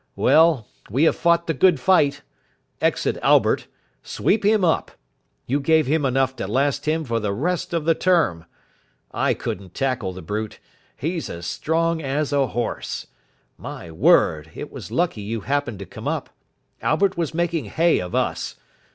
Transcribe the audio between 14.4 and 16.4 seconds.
it was lucky you happened to come up.